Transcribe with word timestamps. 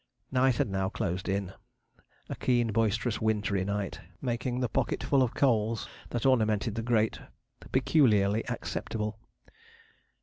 Night 0.31 0.55
had 0.55 0.67
now 0.67 0.89
closed 0.89 1.29
in 1.29 1.53
a 2.27 2.33
keen, 2.35 2.71
boisterous, 2.71 3.21
wintry 3.21 3.63
night, 3.63 3.99
making 4.19 4.59
the 4.59 4.67
pocketful 4.67 5.21
of 5.21 5.35
coals 5.35 5.87
that 6.09 6.25
ornamented 6.25 6.73
the 6.73 6.81
grate 6.81 7.19
peculiarly 7.71 8.43
acceptable. 8.49 9.19